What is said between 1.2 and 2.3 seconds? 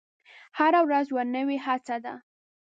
نوې هڅه ده.